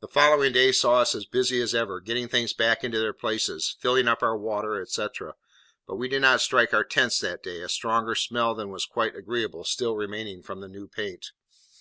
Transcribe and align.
The 0.00 0.08
following 0.08 0.52
day 0.52 0.72
saw 0.72 1.02
us 1.02 1.14
as 1.14 1.24
busy 1.24 1.60
as 1.60 1.72
ever, 1.72 2.00
getting 2.00 2.26
things 2.26 2.52
back 2.52 2.82
into 2.82 2.98
their 2.98 3.12
places, 3.12 3.76
filling 3.78 4.08
up 4.08 4.20
our 4.20 4.36
water, 4.36 4.82
etcetera; 4.82 5.34
but 5.86 5.94
we 5.94 6.08
did 6.08 6.22
not 6.22 6.40
strike 6.40 6.74
our 6.74 6.82
tents 6.82 7.20
that 7.20 7.44
day, 7.44 7.60
a 7.62 7.68
stronger 7.68 8.16
smell 8.16 8.56
than 8.56 8.70
was 8.70 8.86
quite 8.86 9.14
agreeable 9.14 9.62
still 9.62 9.94
remaining 9.94 10.42
from 10.42 10.62
the 10.62 10.68
new 10.68 10.88
paint. 10.88 11.26